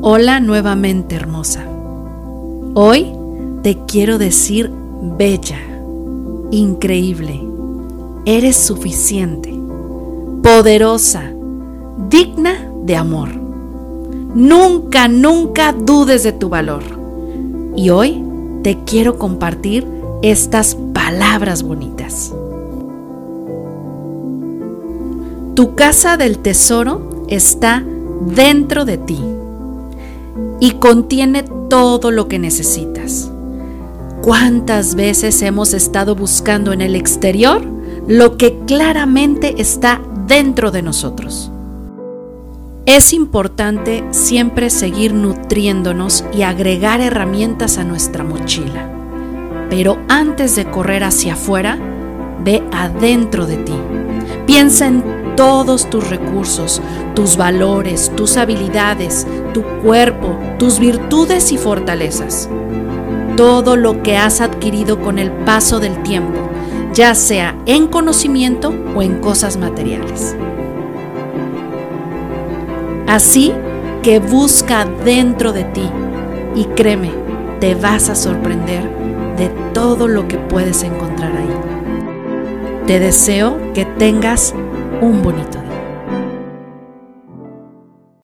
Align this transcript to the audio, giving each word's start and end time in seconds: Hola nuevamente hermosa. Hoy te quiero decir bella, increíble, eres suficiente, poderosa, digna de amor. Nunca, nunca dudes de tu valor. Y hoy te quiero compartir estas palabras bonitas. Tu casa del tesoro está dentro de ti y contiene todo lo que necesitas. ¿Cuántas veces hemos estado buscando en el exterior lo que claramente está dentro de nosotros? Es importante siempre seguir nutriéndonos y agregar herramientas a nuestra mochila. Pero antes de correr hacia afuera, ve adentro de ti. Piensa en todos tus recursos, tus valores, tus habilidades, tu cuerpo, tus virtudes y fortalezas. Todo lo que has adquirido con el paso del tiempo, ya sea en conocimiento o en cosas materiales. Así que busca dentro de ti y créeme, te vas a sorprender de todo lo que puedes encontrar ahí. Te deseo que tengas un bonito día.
Hola 0.00 0.38
nuevamente 0.38 1.16
hermosa. 1.16 1.64
Hoy 2.74 3.12
te 3.64 3.78
quiero 3.88 4.16
decir 4.16 4.70
bella, 5.18 5.58
increíble, 6.52 7.42
eres 8.24 8.56
suficiente, 8.56 9.52
poderosa, 10.40 11.32
digna 12.08 12.70
de 12.84 12.94
amor. 12.94 13.30
Nunca, 13.34 15.08
nunca 15.08 15.72
dudes 15.72 16.22
de 16.22 16.30
tu 16.30 16.48
valor. 16.48 16.84
Y 17.74 17.90
hoy 17.90 18.22
te 18.62 18.78
quiero 18.84 19.18
compartir 19.18 19.84
estas 20.22 20.76
palabras 20.94 21.64
bonitas. 21.64 22.32
Tu 25.54 25.74
casa 25.74 26.16
del 26.16 26.38
tesoro 26.38 27.26
está 27.28 27.82
dentro 28.20 28.84
de 28.84 28.98
ti 28.98 29.18
y 30.60 30.72
contiene 30.72 31.44
todo 31.68 32.10
lo 32.10 32.28
que 32.28 32.38
necesitas. 32.38 33.30
¿Cuántas 34.22 34.94
veces 34.94 35.40
hemos 35.42 35.74
estado 35.74 36.14
buscando 36.14 36.72
en 36.72 36.80
el 36.80 36.96
exterior 36.96 37.62
lo 38.06 38.36
que 38.36 38.58
claramente 38.66 39.60
está 39.60 40.00
dentro 40.26 40.70
de 40.70 40.82
nosotros? 40.82 41.50
Es 42.84 43.12
importante 43.12 44.02
siempre 44.10 44.70
seguir 44.70 45.12
nutriéndonos 45.12 46.24
y 46.32 46.42
agregar 46.42 47.00
herramientas 47.00 47.76
a 47.78 47.84
nuestra 47.84 48.24
mochila. 48.24 48.90
Pero 49.68 49.98
antes 50.08 50.56
de 50.56 50.64
correr 50.70 51.04
hacia 51.04 51.34
afuera, 51.34 51.78
ve 52.42 52.62
adentro 52.72 53.46
de 53.46 53.58
ti. 53.58 53.74
Piensa 54.46 54.86
en 54.86 55.04
todos 55.38 55.88
tus 55.88 56.10
recursos, 56.10 56.82
tus 57.14 57.36
valores, 57.36 58.10
tus 58.16 58.36
habilidades, 58.36 59.24
tu 59.54 59.62
cuerpo, 59.84 60.36
tus 60.58 60.80
virtudes 60.80 61.52
y 61.52 61.58
fortalezas. 61.58 62.50
Todo 63.36 63.76
lo 63.76 64.02
que 64.02 64.16
has 64.16 64.40
adquirido 64.40 65.00
con 65.00 65.20
el 65.20 65.30
paso 65.30 65.78
del 65.78 66.02
tiempo, 66.02 66.40
ya 66.92 67.14
sea 67.14 67.54
en 67.66 67.86
conocimiento 67.86 68.74
o 68.96 69.00
en 69.00 69.20
cosas 69.20 69.58
materiales. 69.58 70.34
Así 73.06 73.52
que 74.02 74.18
busca 74.18 74.86
dentro 75.04 75.52
de 75.52 75.62
ti 75.62 75.88
y 76.56 76.64
créeme, 76.64 77.12
te 77.60 77.76
vas 77.76 78.08
a 78.08 78.16
sorprender 78.16 78.82
de 79.36 79.50
todo 79.72 80.08
lo 80.08 80.26
que 80.26 80.36
puedes 80.36 80.82
encontrar 80.82 81.30
ahí. 81.30 82.86
Te 82.88 82.98
deseo 82.98 83.56
que 83.72 83.84
tengas 83.84 84.52
un 85.00 85.22
bonito 85.22 85.60
día. 85.60 85.67